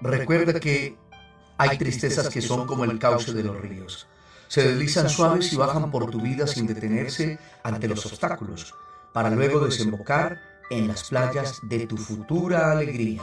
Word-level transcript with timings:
Recuerda 0.00 0.60
que 0.60 0.96
hay 1.56 1.76
tristezas 1.76 2.28
que 2.28 2.40
son 2.40 2.66
como 2.66 2.84
el 2.84 2.98
cauce 2.98 3.32
de 3.32 3.42
los 3.42 3.60
ríos. 3.60 4.06
Se 4.46 4.62
deslizan 4.62 5.10
suaves 5.10 5.52
y 5.52 5.56
bajan 5.56 5.90
por 5.90 6.10
tu 6.10 6.20
vida 6.20 6.46
sin 6.46 6.66
detenerse 6.66 7.38
ante 7.64 7.88
los 7.88 8.06
obstáculos, 8.06 8.74
para 9.12 9.30
luego 9.30 9.60
desembocar 9.60 10.40
en 10.70 10.88
las 10.88 11.08
playas 11.08 11.58
de 11.62 11.86
tu 11.86 11.96
futura 11.96 12.70
alegría. 12.70 13.22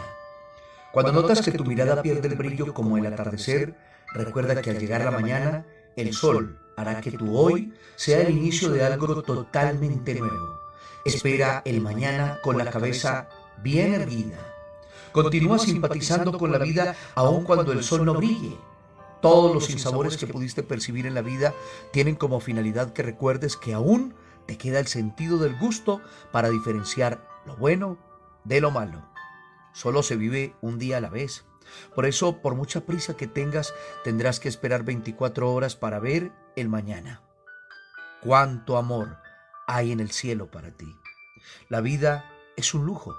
Cuando 0.91 1.13
notas 1.13 1.41
que 1.41 1.51
tu 1.51 1.63
mirada 1.63 2.01
pierde 2.01 2.27
el 2.27 2.35
brillo 2.35 2.73
como 2.73 2.97
el 2.97 3.05
atardecer, 3.05 3.75
recuerda 4.13 4.61
que 4.61 4.69
al 4.69 4.79
llegar 4.79 5.03
la 5.03 5.11
mañana, 5.11 5.65
el 5.95 6.13
sol 6.13 6.59
hará 6.77 6.99
que 7.01 7.11
tu 7.11 7.37
hoy 7.37 7.73
sea 7.95 8.21
el 8.21 8.31
inicio 8.31 8.69
de 8.69 8.83
algo 8.83 9.21
totalmente 9.23 10.13
nuevo. 10.15 10.59
Espera 11.05 11.61
el 11.65 11.81
mañana 11.81 12.39
con 12.43 12.57
la 12.57 12.69
cabeza 12.69 13.29
bien 13.61 13.93
erguida. 13.93 14.54
Continúa 15.15 15.57
simpatizando 15.59 16.37
con 16.37 16.51
la 16.51 16.57
vida 16.57 16.93
aun 17.15 17.45
cuando 17.45 17.71
el 17.71 17.83
sol 17.83 18.03
no 18.03 18.15
brille. 18.15 18.57
Todos 19.21 19.53
los 19.53 19.65
sinsabores 19.65 20.17
que 20.17 20.27
pudiste 20.27 20.61
percibir 20.61 21.05
en 21.05 21.13
la 21.13 21.21
vida 21.21 21.53
tienen 21.91 22.15
como 22.15 22.41
finalidad 22.41 22.91
que 22.91 23.01
recuerdes 23.01 23.55
que 23.55 23.73
aún 23.73 24.13
te 24.45 24.57
queda 24.57 24.79
el 24.79 24.87
sentido 24.87 25.37
del 25.37 25.57
gusto 25.57 26.01
para 26.33 26.49
diferenciar 26.49 27.25
lo 27.45 27.55
bueno 27.55 27.97
de 28.43 28.59
lo 28.59 28.71
malo. 28.71 29.05
Solo 29.73 30.03
se 30.03 30.17
vive 30.17 30.53
un 30.59 30.79
día 30.79 30.97
a 30.97 31.01
la 31.01 31.09
vez. 31.09 31.45
Por 31.95 32.05
eso, 32.05 32.41
por 32.41 32.55
mucha 32.55 32.81
prisa 32.81 33.15
que 33.15 33.25
tengas, 33.25 33.73
tendrás 34.03 34.41
que 34.41 34.49
esperar 34.49 34.83
24 34.83 35.51
horas 35.51 35.77
para 35.77 35.99
ver 35.99 36.33
el 36.57 36.67
mañana. 36.67 37.21
Cuánto 38.21 38.77
amor 38.77 39.17
hay 39.65 39.93
en 39.93 40.01
el 40.01 40.11
cielo 40.11 40.51
para 40.51 40.71
ti. 40.71 40.93
La 41.69 41.79
vida 41.79 42.29
es 42.57 42.73
un 42.73 42.85
lujo. 42.85 43.15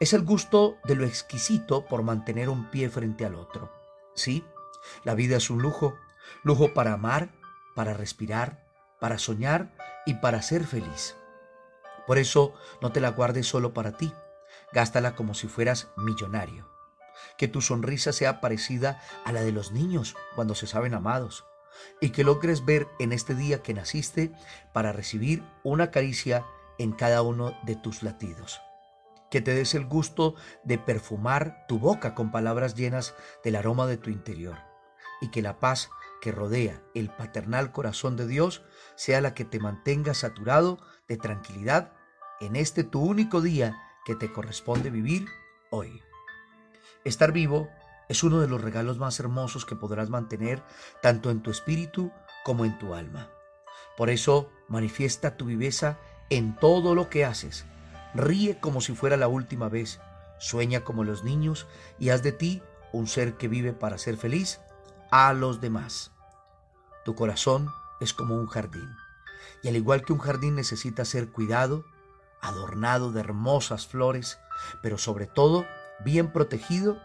Es 0.00 0.12
el 0.12 0.24
gusto 0.24 0.78
de 0.84 0.94
lo 0.94 1.04
exquisito 1.04 1.86
por 1.86 2.02
mantener 2.02 2.48
un 2.48 2.70
pie 2.70 2.88
frente 2.88 3.24
al 3.24 3.34
otro. 3.34 3.72
Sí, 4.14 4.44
la 5.04 5.14
vida 5.14 5.36
es 5.36 5.50
un 5.50 5.62
lujo. 5.62 5.96
Lujo 6.42 6.74
para 6.74 6.92
amar, 6.92 7.30
para 7.74 7.94
respirar, 7.94 8.66
para 9.00 9.18
soñar 9.18 9.74
y 10.06 10.14
para 10.14 10.42
ser 10.42 10.64
feliz. 10.64 11.16
Por 12.06 12.18
eso 12.18 12.54
no 12.80 12.92
te 12.92 13.00
la 13.00 13.10
guardes 13.10 13.46
solo 13.46 13.74
para 13.74 13.96
ti. 13.96 14.12
Gástala 14.72 15.14
como 15.14 15.34
si 15.34 15.48
fueras 15.48 15.88
millonario. 15.96 16.68
Que 17.36 17.48
tu 17.48 17.60
sonrisa 17.60 18.12
sea 18.12 18.40
parecida 18.40 19.00
a 19.24 19.32
la 19.32 19.42
de 19.42 19.52
los 19.52 19.72
niños 19.72 20.16
cuando 20.34 20.54
se 20.54 20.66
saben 20.66 20.94
amados. 20.94 21.44
Y 22.00 22.10
que 22.10 22.24
logres 22.24 22.64
ver 22.64 22.88
en 22.98 23.12
este 23.12 23.34
día 23.34 23.62
que 23.62 23.74
naciste 23.74 24.32
para 24.72 24.92
recibir 24.92 25.42
una 25.62 25.90
caricia 25.90 26.46
en 26.78 26.92
cada 26.92 27.22
uno 27.22 27.56
de 27.64 27.76
tus 27.76 28.02
latidos. 28.02 28.60
Que 29.30 29.40
te 29.40 29.54
des 29.54 29.74
el 29.74 29.86
gusto 29.86 30.34
de 30.64 30.78
perfumar 30.78 31.66
tu 31.66 31.78
boca 31.78 32.14
con 32.14 32.30
palabras 32.30 32.74
llenas 32.74 33.14
del 33.42 33.56
aroma 33.56 33.86
de 33.86 33.96
tu 33.96 34.10
interior. 34.10 34.58
Y 35.20 35.30
que 35.30 35.42
la 35.42 35.58
paz 35.58 35.90
que 36.20 36.32
rodea 36.32 36.82
el 36.94 37.10
paternal 37.10 37.72
corazón 37.72 38.16
de 38.16 38.26
Dios 38.26 38.62
sea 38.94 39.20
la 39.20 39.34
que 39.34 39.44
te 39.44 39.60
mantenga 39.60 40.14
saturado 40.14 40.78
de 41.08 41.16
tranquilidad 41.16 41.92
en 42.40 42.56
este 42.56 42.84
tu 42.84 43.00
único 43.00 43.40
día 43.40 43.76
que 44.04 44.14
te 44.14 44.32
corresponde 44.32 44.90
vivir 44.90 45.26
hoy. 45.70 46.02
Estar 47.04 47.32
vivo 47.32 47.68
es 48.08 48.22
uno 48.22 48.40
de 48.40 48.48
los 48.48 48.60
regalos 48.60 48.98
más 48.98 49.18
hermosos 49.20 49.64
que 49.64 49.76
podrás 49.76 50.10
mantener 50.10 50.62
tanto 51.02 51.30
en 51.30 51.42
tu 51.42 51.50
espíritu 51.50 52.12
como 52.44 52.64
en 52.64 52.78
tu 52.78 52.94
alma. 52.94 53.30
Por 53.96 54.10
eso 54.10 54.50
manifiesta 54.68 55.36
tu 55.36 55.46
viveza 55.46 55.98
en 56.30 56.56
todo 56.56 56.94
lo 56.94 57.08
que 57.08 57.24
haces. 57.24 57.66
Ríe 58.16 58.58
como 58.58 58.80
si 58.80 58.94
fuera 58.94 59.16
la 59.16 59.28
última 59.28 59.68
vez. 59.68 60.00
Sueña 60.38 60.84
como 60.84 61.04
los 61.04 61.24
niños 61.24 61.66
y 61.98 62.10
haz 62.10 62.22
de 62.22 62.32
ti 62.32 62.62
un 62.92 63.06
ser 63.06 63.34
que 63.34 63.48
vive 63.48 63.72
para 63.72 63.98
ser 63.98 64.16
feliz 64.16 64.60
a 65.10 65.32
los 65.32 65.60
demás. 65.60 66.12
Tu 67.04 67.14
corazón 67.14 67.70
es 68.00 68.12
como 68.12 68.34
un 68.36 68.46
jardín. 68.46 68.90
Y 69.62 69.68
al 69.68 69.76
igual 69.76 70.04
que 70.04 70.12
un 70.12 70.18
jardín 70.18 70.54
necesita 70.54 71.04
ser 71.04 71.30
cuidado, 71.30 71.84
adornado 72.40 73.12
de 73.12 73.20
hermosas 73.20 73.86
flores, 73.86 74.38
pero 74.82 74.98
sobre 74.98 75.26
todo 75.26 75.66
bien 76.04 76.32
protegido, 76.32 77.00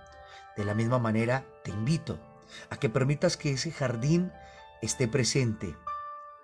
de 0.57 0.65
la 0.65 0.73
misma 0.73 0.99
manera 0.99 1.45
te 1.63 1.71
invito 1.71 2.19
a 2.69 2.77
que 2.77 2.89
permitas 2.89 3.37
que 3.37 3.53
ese 3.53 3.71
jardín 3.71 4.31
esté 4.81 5.07
presente, 5.07 5.75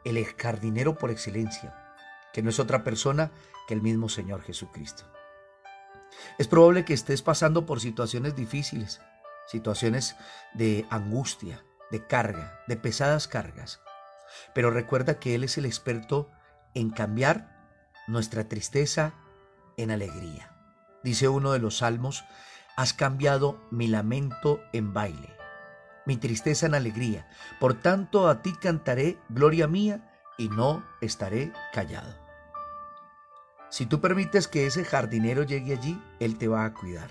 el 0.05 0.23
jardinero 0.25 0.97
por 0.97 1.11
excelencia, 1.11 1.75
que 2.33 2.41
no 2.41 2.49
es 2.49 2.59
otra 2.59 2.83
persona 2.83 3.31
que 3.67 3.73
el 3.73 3.81
mismo 3.81 4.09
Señor 4.09 4.41
Jesucristo. 4.41 5.03
Es 6.37 6.47
probable 6.47 6.85
que 6.85 6.93
estés 6.93 7.21
pasando 7.21 7.65
por 7.65 7.79
situaciones 7.79 8.35
difíciles, 8.35 9.01
situaciones 9.45 10.15
de 10.53 10.85
angustia, 10.89 11.63
de 11.91 12.05
carga, 12.05 12.59
de 12.67 12.77
pesadas 12.77 13.27
cargas, 13.27 13.81
pero 14.53 14.71
recuerda 14.71 15.19
que 15.19 15.35
Él 15.35 15.43
es 15.43 15.57
el 15.57 15.65
experto 15.65 16.29
en 16.73 16.89
cambiar 16.89 17.55
nuestra 18.07 18.47
tristeza 18.47 19.13
en 19.77 19.91
alegría. 19.91 20.51
Dice 21.03 21.27
uno 21.27 21.51
de 21.51 21.59
los 21.59 21.77
salmos, 21.77 22.25
has 22.75 22.93
cambiado 22.93 23.59
mi 23.71 23.87
lamento 23.87 24.61
en 24.73 24.93
baile, 24.93 25.35
mi 26.05 26.17
tristeza 26.17 26.65
en 26.65 26.75
alegría. 26.75 27.27
Por 27.59 27.75
tanto 27.75 28.27
a 28.27 28.41
ti 28.41 28.53
cantaré 28.53 29.17
gloria 29.29 29.67
mía 29.67 30.11
y 30.37 30.49
no 30.49 30.83
estaré 31.01 31.51
callado. 31.73 32.26
Si 33.69 33.85
tú 33.85 33.99
permites 33.99 34.47
que 34.47 34.65
ese 34.65 34.85
jardinero 34.85 35.43
llegue 35.43 35.73
allí, 35.73 36.01
Él 36.19 36.37
te 36.37 36.47
va 36.47 36.65
a 36.65 36.73
cuidar. 36.73 37.09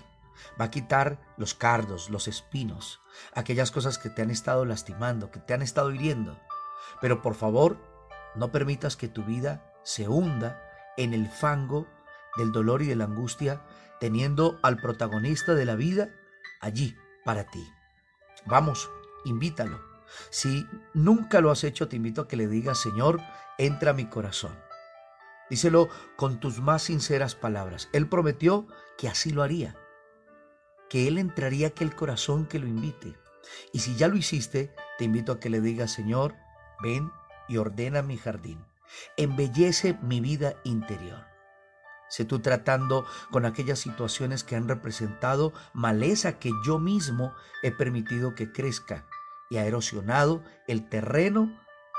Va 0.59 0.65
a 0.65 0.71
quitar 0.71 1.19
los 1.37 1.53
cardos, 1.53 2.09
los 2.09 2.27
espinos, 2.27 3.01
aquellas 3.33 3.71
cosas 3.71 3.97
que 3.97 4.09
te 4.09 4.21
han 4.21 4.31
estado 4.31 4.65
lastimando, 4.65 5.31
que 5.31 5.39
te 5.39 5.53
han 5.53 5.61
estado 5.61 5.91
hiriendo. 5.91 6.39
Pero 7.01 7.21
por 7.21 7.35
favor, 7.35 7.77
no 8.35 8.51
permitas 8.51 8.95
que 8.95 9.07
tu 9.07 9.23
vida 9.23 9.73
se 9.83 10.07
hunda 10.07 10.61
en 10.97 11.13
el 11.13 11.27
fango 11.27 11.87
del 12.37 12.51
dolor 12.51 12.81
y 12.81 12.87
de 12.87 12.95
la 12.95 13.05
angustia, 13.05 13.61
teniendo 13.99 14.59
al 14.63 14.77
protagonista 14.77 15.53
de 15.53 15.65
la 15.65 15.75
vida 15.75 16.09
allí 16.61 16.95
para 17.23 17.45
ti. 17.45 17.67
Vamos, 18.45 18.89
invítalo. 19.25 19.79
Si 20.29 20.65
nunca 20.93 21.41
lo 21.41 21.51
has 21.51 21.63
hecho, 21.63 21.87
te 21.87 21.95
invito 21.95 22.21
a 22.21 22.27
que 22.27 22.37
le 22.37 22.47
digas, 22.47 22.79
Señor, 22.79 23.19
entra 23.57 23.91
a 23.91 23.93
mi 23.93 24.05
corazón. 24.05 24.66
Díselo 25.49 25.89
con 26.15 26.39
tus 26.39 26.59
más 26.59 26.83
sinceras 26.83 27.35
palabras. 27.35 27.89
Él 27.93 28.07
prometió 28.07 28.67
que 28.97 29.07
así 29.07 29.31
lo 29.31 29.43
haría, 29.43 29.75
que 30.89 31.07
Él 31.07 31.17
entraría 31.17 31.67
aquel 31.67 31.95
corazón 31.95 32.45
que 32.45 32.59
lo 32.59 32.67
invite. 32.67 33.15
Y 33.71 33.79
si 33.79 33.95
ya 33.95 34.07
lo 34.07 34.17
hiciste, 34.17 34.73
te 34.97 35.05
invito 35.05 35.31
a 35.31 35.39
que 35.39 35.49
le 35.49 35.61
digas, 35.61 35.91
Señor, 35.91 36.35
ven 36.81 37.11
y 37.47 37.57
ordena 37.57 38.01
mi 38.01 38.17
jardín 38.17 38.65
embellece 39.15 39.97
mi 40.01 40.21
vida 40.21 40.55
interior. 40.63 41.25
Sé 42.09 42.23
tú 42.23 42.39
tratando 42.39 43.05
con 43.31 43.45
aquellas 43.45 43.79
situaciones 43.79 44.43
que 44.43 44.55
han 44.55 44.67
representado 44.67 45.53
maleza 45.73 46.39
que 46.39 46.51
yo 46.65 46.79
mismo 46.79 47.33
he 47.63 47.71
permitido 47.71 48.33
que 48.33 48.51
crezca 48.51 49.05
y 49.49 49.57
ha 49.57 49.65
erosionado 49.65 50.43
el 50.67 50.87
terreno 50.87 51.53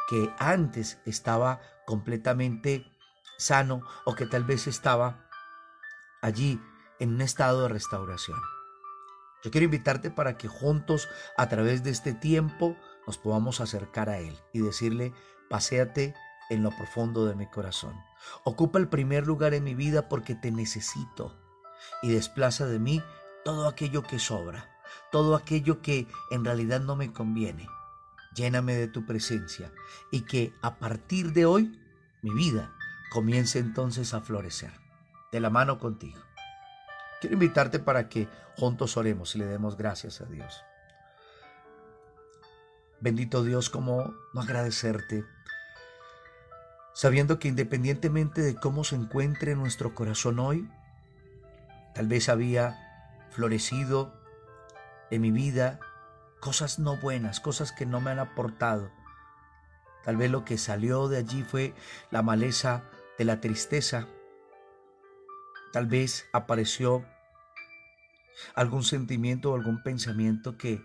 que 0.09 0.31
antes 0.39 0.99
estaba 1.05 1.61
completamente 1.87 2.87
sano 3.39 3.83
o 4.05 4.15
que 4.15 4.27
tal 4.27 4.45
vez 4.45 4.67
estaba 4.67 5.27
allí 6.21 6.61
en 6.99 7.15
un 7.15 7.21
estado 7.23 7.63
de 7.63 7.69
restauración. 7.69 8.39
Yo 9.43 9.51
quiero 9.53 9.67
invitarte 9.67 10.11
para 10.11 10.37
que 10.37 10.49
juntos 10.49 11.09
a 11.37 11.49
través 11.49 11.85
de 11.85 11.91
este 11.91 12.13
tiempo 12.13 12.77
nos 13.07 13.19
podamos 13.19 13.61
acercar 13.61 14.11
a 14.11 14.19
Él 14.19 14.37
y 14.53 14.61
decirle, 14.61 15.15
paséate 15.49 16.15
en 16.51 16.63
lo 16.63 16.71
profundo 16.71 17.25
de 17.25 17.37
mi 17.37 17.47
corazón. 17.47 17.95
Ocupa 18.45 18.79
el 18.79 18.89
primer 18.89 19.27
lugar 19.27 19.55
en 19.55 19.65
mi 19.65 19.75
vida 19.75 20.09
porque 20.09 20.35
te 20.35 20.51
necesito 20.51 21.39
y 22.03 22.09
desplaza 22.09 22.67
de 22.67 22.81
mí 22.81 23.03
todo 23.45 23.69
aquello 23.69 24.03
que 24.03 24.19
sobra, 24.19 24.69
todo 25.13 25.37
aquello 25.37 25.81
que 25.81 26.09
en 26.33 26.45
realidad 26.45 26.81
no 26.81 26.97
me 26.97 27.13
conviene. 27.13 27.69
Lléname 28.35 28.75
de 28.75 28.89
tu 28.89 29.07
presencia 29.07 29.73
y 30.11 30.23
que 30.23 30.53
a 30.63 30.79
partir 30.79 31.33
de 31.33 31.47
hoy 31.47 31.81
mi 32.23 32.35
vida 32.35 32.75
comience 33.11 33.59
entonces 33.59 34.15
a 34.15 34.21
florecer 34.21 34.73
de 35.33 35.41
la 35.41 35.51
mano 35.51 35.79
contigo. 35.79 36.21
Quiero 37.21 37.35
invitarte 37.35 37.79
para 37.79 38.09
que 38.09 38.29
juntos 38.57 38.97
oremos 38.97 39.35
y 39.35 39.39
le 39.39 39.47
demos 39.47 39.77
gracias 39.77 40.21
a 40.21 40.27
Dios. 40.27 40.63
Bendito 43.01 43.45
Dios, 43.45 43.71
como 43.71 44.15
no 44.35 44.41
agradecerte 44.41 45.25
sabiendo 46.99 47.39
que 47.39 47.47
independientemente 47.47 48.43
de 48.43 48.57
cómo 48.57 48.83
se 48.83 48.97
encuentre 48.97 49.55
nuestro 49.55 49.95
corazón 49.95 50.41
hoy, 50.41 50.69
tal 51.95 52.09
vez 52.09 52.29
había 52.29 52.77
florecido 53.31 54.21
en 55.13 55.23
mi 55.23 55.31
vida 55.31 55.79
cosas 56.41 56.81
no 56.81 56.97
buenas, 56.97 57.39
cosas 57.39 57.71
que 57.71 57.87
no 57.87 58.01
me 58.01 58.11
han 58.11 58.19
aportado. 58.19 58.91
Tal 60.03 60.17
vez 60.17 60.29
lo 60.29 60.45
que 60.45 60.59
salió 60.59 61.07
de 61.07 61.19
allí 61.19 61.45
fue 61.45 61.73
la 62.11 62.23
maleza 62.23 62.83
de 63.19 63.25
la 63.25 63.41
tristeza. 63.41 64.09
Tal 65.73 65.87
vez 65.87 66.29
apareció 66.33 67.05
algún 68.55 68.85
sentimiento 68.85 69.53
o 69.53 69.55
algún 69.57 69.83
pensamiento 69.83 70.57
que 70.57 70.83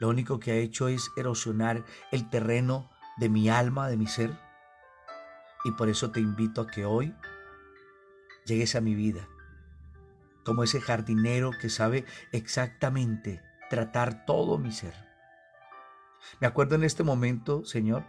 lo 0.00 0.08
único 0.08 0.38
que 0.38 0.52
ha 0.52 0.56
hecho 0.56 0.88
es 0.88 1.10
erosionar 1.16 1.84
el 2.12 2.30
terreno 2.30 2.90
de 3.16 3.28
mi 3.28 3.48
alma, 3.48 3.88
de 3.88 3.96
mi 3.96 4.06
ser. 4.06 4.38
Y 5.64 5.72
por 5.72 5.88
eso 5.88 6.12
te 6.12 6.20
invito 6.20 6.60
a 6.60 6.66
que 6.68 6.84
hoy 6.84 7.14
llegues 8.44 8.76
a 8.76 8.80
mi 8.80 8.94
vida 8.94 9.28
como 10.48 10.62
ese 10.62 10.80
jardinero 10.80 11.50
que 11.50 11.68
sabe 11.68 12.06
exactamente 12.32 13.42
tratar 13.68 14.24
todo 14.24 14.56
mi 14.56 14.72
ser. 14.72 14.94
Me 16.40 16.46
acuerdo 16.46 16.74
en 16.74 16.84
este 16.84 17.02
momento, 17.02 17.66
Señor, 17.66 18.06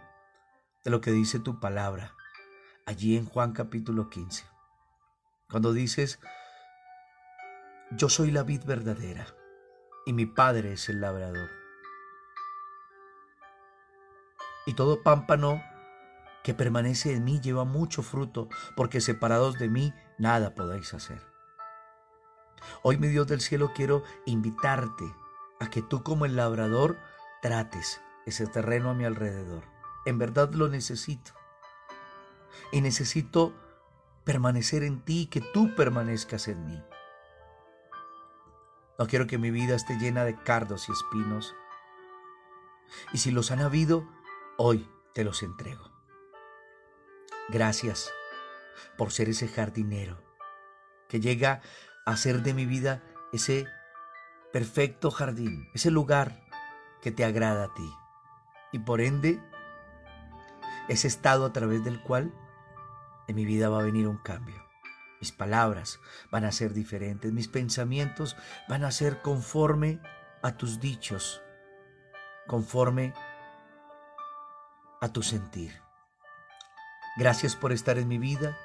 de 0.82 0.90
lo 0.90 1.02
que 1.02 1.10
dice 1.10 1.38
tu 1.38 1.60
palabra, 1.60 2.14
allí 2.86 3.16
en 3.16 3.26
Juan 3.26 3.52
capítulo 3.52 4.10
15, 4.10 4.44
cuando 5.50 5.72
dices, 5.72 6.20
yo 7.92 8.08
soy 8.08 8.30
la 8.30 8.42
vid 8.42 8.64
verdadera 8.64 9.26
y 10.06 10.12
mi 10.12 10.26
Padre 10.26 10.72
es 10.72 10.88
el 10.88 11.00
labrador. 11.00 11.50
Y 14.66 14.74
todo 14.74 15.02
pámpano 15.02 15.62
que 16.42 16.54
permanece 16.54 17.12
en 17.12 17.24
mí 17.24 17.40
lleva 17.40 17.64
mucho 17.64 18.02
fruto, 18.02 18.48
porque 18.76 19.00
separados 19.00 19.58
de 19.58 19.68
mí 19.68 19.92
nada 20.18 20.54
podéis 20.54 20.94
hacer. 20.94 21.20
Hoy, 22.82 22.98
mi 22.98 23.08
Dios 23.08 23.26
del 23.26 23.40
cielo, 23.40 23.72
quiero 23.74 24.02
invitarte 24.26 25.04
a 25.60 25.70
que 25.70 25.82
tú 25.82 26.02
como 26.02 26.24
el 26.24 26.36
labrador 26.36 26.98
trates 27.42 28.00
ese 28.26 28.46
terreno 28.46 28.90
a 28.90 28.94
mi 28.94 29.04
alrededor. 29.04 29.64
En 30.06 30.18
verdad 30.18 30.52
lo 30.54 30.68
necesito. 30.68 31.32
Y 32.72 32.80
necesito 32.80 33.54
permanecer 34.24 34.82
en 34.82 35.00
ti 35.00 35.26
que 35.26 35.40
tú 35.40 35.74
permanezcas 35.74 36.48
en 36.48 36.66
mí. 36.66 36.82
No 38.98 39.06
quiero 39.06 39.26
que 39.26 39.38
mi 39.38 39.50
vida 39.50 39.74
esté 39.74 39.98
llena 39.98 40.24
de 40.24 40.36
cardos 40.36 40.88
y 40.88 40.92
espinos. 40.92 41.54
Y 43.12 43.18
si 43.18 43.30
los 43.30 43.50
han 43.50 43.60
habido, 43.60 44.06
hoy 44.58 44.88
te 45.14 45.24
los 45.24 45.42
entrego. 45.42 45.90
Gracias 47.48 48.12
por 48.96 49.10
ser 49.10 49.28
ese 49.28 49.48
jardinero 49.48 50.22
que 51.08 51.20
llega 51.20 51.62
a 52.06 52.12
hacer 52.12 52.42
de 52.42 52.54
mi 52.54 52.66
vida 52.66 53.02
ese 53.32 53.66
perfecto 54.52 55.10
jardín, 55.10 55.68
ese 55.74 55.90
lugar 55.90 56.46
que 57.00 57.10
te 57.10 57.24
agrada 57.24 57.64
a 57.64 57.74
ti. 57.74 57.90
Y 58.72 58.80
por 58.80 59.00
ende, 59.00 59.40
ese 60.90 61.06
estado 61.06 61.46
a 61.46 61.52
través 61.52 61.84
del 61.84 62.02
cual 62.02 62.34
en 63.28 63.36
mi 63.36 63.44
vida 63.44 63.68
va 63.68 63.78
a 63.78 63.84
venir 63.84 64.08
un 64.08 64.16
cambio. 64.16 64.56
Mis 65.20 65.30
palabras 65.30 66.00
van 66.32 66.44
a 66.44 66.50
ser 66.50 66.74
diferentes, 66.74 67.32
mis 67.32 67.46
pensamientos 67.46 68.36
van 68.68 68.82
a 68.82 68.90
ser 68.90 69.22
conforme 69.22 70.00
a 70.42 70.56
tus 70.56 70.80
dichos, 70.80 71.42
conforme 72.48 73.14
a 75.00 75.12
tu 75.12 75.22
sentir. 75.22 75.80
Gracias 77.16 77.54
por 77.54 77.70
estar 77.70 77.96
en 77.96 78.08
mi 78.08 78.18
vida, 78.18 78.58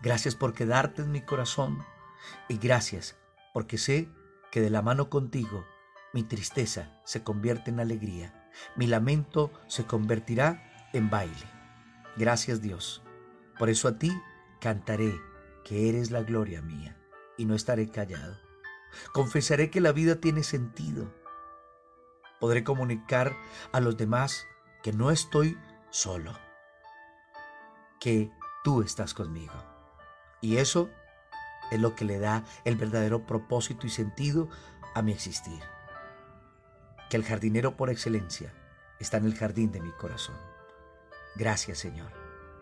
gracias 0.00 0.36
por 0.36 0.54
quedarte 0.54 1.02
en 1.02 1.10
mi 1.10 1.22
corazón 1.22 1.84
y 2.48 2.58
gracias 2.58 3.16
porque 3.52 3.78
sé 3.78 4.08
que 4.52 4.60
de 4.60 4.70
la 4.70 4.80
mano 4.80 5.10
contigo 5.10 5.66
mi 6.12 6.22
tristeza 6.22 7.00
se 7.04 7.24
convierte 7.24 7.70
en 7.70 7.80
alegría, 7.80 8.48
mi 8.76 8.86
lamento 8.86 9.50
se 9.66 9.86
convertirá 9.86 10.88
en 10.92 11.10
baile. 11.10 11.53
Gracias 12.16 12.60
Dios. 12.60 13.02
Por 13.58 13.70
eso 13.70 13.88
a 13.88 13.98
ti 13.98 14.12
cantaré 14.60 15.20
que 15.64 15.88
eres 15.88 16.10
la 16.10 16.22
gloria 16.22 16.62
mía, 16.62 16.96
y 17.36 17.44
no 17.46 17.54
estaré 17.54 17.88
callado. 17.88 18.38
Confesaré 19.12 19.70
que 19.70 19.80
la 19.80 19.92
vida 19.92 20.16
tiene 20.20 20.42
sentido. 20.42 21.12
Podré 22.40 22.62
comunicar 22.62 23.34
a 23.72 23.80
los 23.80 23.96
demás 23.96 24.46
que 24.82 24.92
no 24.92 25.10
estoy 25.10 25.58
solo, 25.90 26.32
que 27.98 28.30
tú 28.62 28.82
estás 28.82 29.14
conmigo. 29.14 29.54
Y 30.40 30.58
eso 30.58 30.90
es 31.70 31.80
lo 31.80 31.96
que 31.96 32.04
le 32.04 32.18
da 32.18 32.44
el 32.64 32.76
verdadero 32.76 33.26
propósito 33.26 33.86
y 33.86 33.90
sentido 33.90 34.48
a 34.94 35.02
mi 35.02 35.12
existir. 35.12 35.62
Que 37.08 37.16
el 37.16 37.24
jardinero 37.24 37.76
por 37.76 37.90
excelencia 37.90 38.52
está 39.00 39.16
en 39.16 39.24
el 39.24 39.34
jardín 39.34 39.72
de 39.72 39.80
mi 39.80 39.90
corazón. 39.92 40.53
Gracias 41.34 41.78
Señor. 41.78 42.12